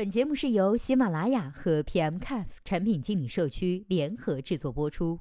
[0.00, 5.18] 本节目是由喜马拉雅和 PMCAF 产品经理社区联合制作播出。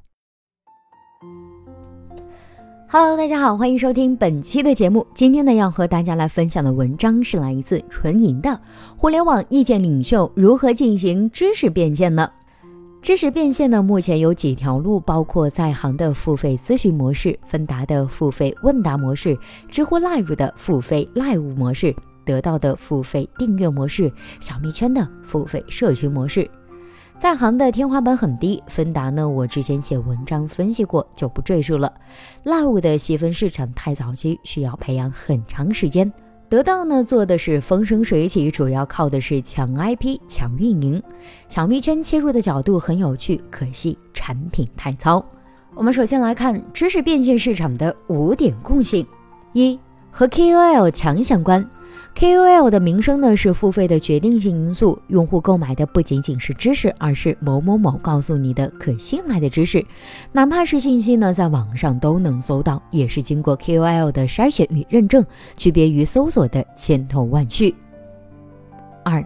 [2.87, 5.05] Hello，大家好，欢迎收听本期的节目。
[5.13, 8.51] 今天呢，要和大家来分享的文章是来自纯银的
[8.95, 12.31] 《互联网意见领袖如何进行知识变现呢？
[13.01, 19.37] 知识变现呢，目前有几条路，包括在行的付费咨询模式、芬达的付费问答模式、
[19.67, 21.93] 知乎 Live 的付费 Live 模式。
[22.29, 26.47] 得到的付费订阅模式，小蜜圈的付费社群模式，
[27.17, 28.61] 在行的天花板很低。
[28.67, 31.91] 芬达呢，我之前写文章分析过，就不赘述了。
[32.45, 36.13] Love 的细分市场太早期，需要培养很长时间。
[36.49, 41.01] 得到呢，做的是风生水起，主要靠的是强 IP、强运营。
[41.47, 45.25] 小蜜圈切入的角度很有趣，可惜产品太糙。
[45.73, 49.07] 我们首先来看知识变现市场的五点共性：
[49.53, 49.79] 一
[50.11, 51.67] 和 KOL 强相关。
[52.15, 59.85] KOL 的名声呢是付费的决定性因素，用户购买的不仅仅是知识，而是某某某告诉你的可信赖的知识，
[60.31, 67.73] 哪怕是信息呢，在网上都能搜到，也是经过 KOL 的筛选与认证，区别于搜索的千头万绪。
[69.03, 69.25] 二，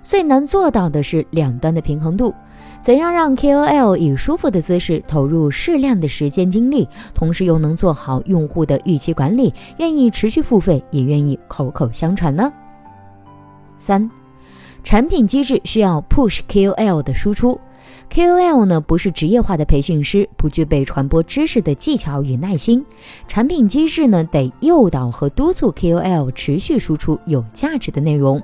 [0.00, 2.32] 最难做到的是两端的平衡度。
[2.80, 12.50] 怎样让 KOL 以舒服的姿势投入适量的时间精力，同时又能做好用户的预期管理，愿意持续付费，也愿意口口相传呢？
[13.78, 14.10] 三，
[14.82, 17.60] 产品机制需要 push KOL 的输出。
[18.10, 22.82] KOL 呢不是职业化的培训师，不具备传播知识的技巧与耐心。
[23.26, 28.40] 产品机制呢得诱导和督促 KOL 持续输出有价值的内容。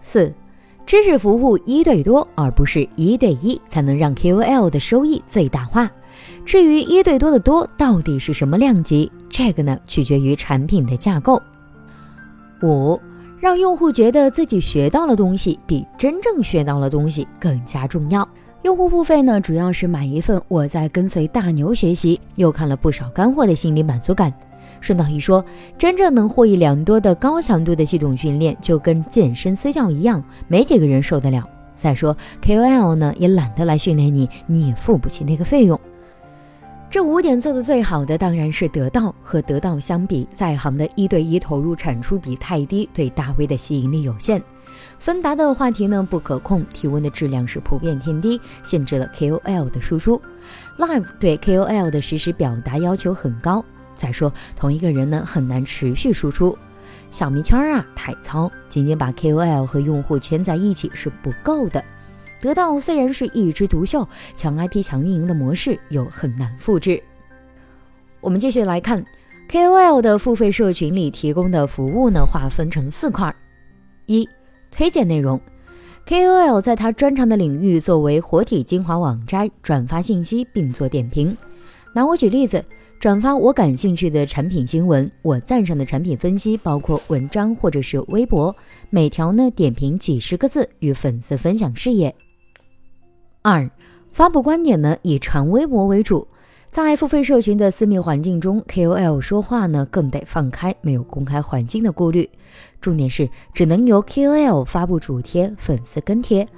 [0.00, 0.32] 四。
[0.88, 5.90] 知识服务一对多，而不是一对一，才能让 KOL 的收益最大化。
[6.46, 11.42] 至于一对多的多到底是什么量级，这个呢取决于产品的架构。
[12.62, 12.98] 五，
[13.38, 18.26] 让用户觉得自己学到了东西，比真正学到了东西更加重要。
[18.62, 24.32] 用户付费呢，主要是买一份我在跟随大牛学习，又看了不少干货的心理满足感。
[24.80, 25.44] 顺道一说，
[25.76, 31.44] 真正能获益良多的高强度的系统训练，就跟健身私教一样，没几个人受得了。
[31.74, 35.78] 再说 KOL 呢，也懒得来训练你，你也付不起那个费用。
[36.90, 39.14] 这五点做的最好的当然是得到。
[39.22, 44.42] 和得到相比，在行的一对一投入产出比太低，对大 V 的吸引力有限。
[44.98, 50.20] 芬达的话题呢不可控，提问的质量是普遍偏低，限制了 KOL 的输出。
[50.78, 53.62] Live 对 KOL 的实时表达要求很高。
[53.98, 56.56] 再说，同一个人呢很难持续输出，
[57.10, 61.84] 小迷圈啊太糙，仅仅把 KOL 和用户圈在一起是不够的。
[62.40, 67.02] 得到虽然是一枝独秀，强 IP 强运营的模式又很难复制。
[68.20, 69.04] 我们继续来看
[69.50, 73.34] KOL 的付费社群里提供的服务呢，划分成四块：
[74.06, 74.28] 一、
[74.70, 75.40] 推荐内容
[76.06, 81.36] ，KOL 在他专长的领域作为活体精华网摘，转发信息并做点评。
[81.92, 82.64] 拿我举例子。
[82.98, 88.54] 转发我感兴趣的产品新闻，我赞赏的产品分析，包括文章或者是微博，
[88.90, 92.12] 每条呢点评几十个字，与粉丝分享事业。
[93.40, 93.70] 二，
[94.10, 96.26] 发布观点呢以传微博为主，
[96.66, 102.28] 在付费社群的私密环境中，KOL 说话呢更得放开，没有公开环境的顾虑，
[102.80, 106.48] 重点是只能由 KOL 发布主贴，粉丝跟贴。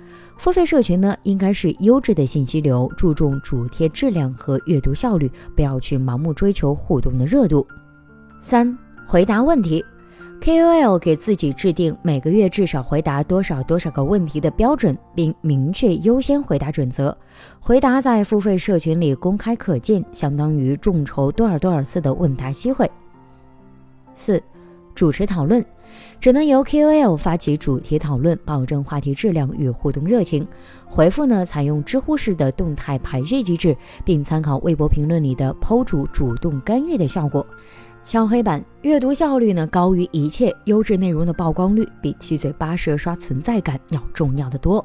[0.40, 7.66] 付费社群呢，应该是优质的信息流，注重主贴质量和阅读效率，不要去盲目追求互动的热度。
[8.40, 8.74] 三、
[9.06, 9.84] 回答问题
[10.40, 17.14] ，KOL 给自己制定每个月至少回答多少多少个问题的标准，并明确优先回答准则。
[17.60, 22.90] 回答在付费社群里公开可见，相当于众筹多少多少次的问答机会。
[24.14, 24.42] 四、
[24.94, 25.64] 主持讨论。
[26.20, 30.46] 只能由 KOL 发起主题讨论，保证话题质量与互动热情。
[30.86, 37.44] 回复呢，采用知乎式的动态排序机制，并参考微博评论里的 PO 主主动干预的效果。
[38.02, 44.84] 敲黑板，阅读效率呢高于一切，优质内容的曝光率比七嘴八舌刷存在感要重要的多。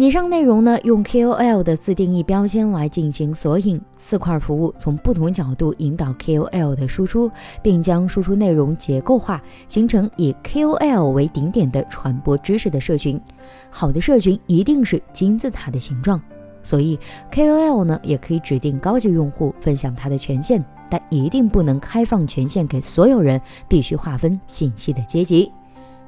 [0.00, 7.30] 以上内容呢，用 KOL 的自定义标签来进行索引，四块服务从不同角度引导 KOL 的输出，
[7.62, 13.20] 并将输出内容结构化，形成以 KOL 为顶点的传播知识的社群。
[13.68, 16.18] 好的社群一定是金字塔的形状，
[16.62, 16.98] 所以
[17.30, 23.38] KOL 呢也可以指定高级用户分享他的权限，但一定不能开放权限给所有人，
[23.68, 25.52] 必须划分信息的阶级。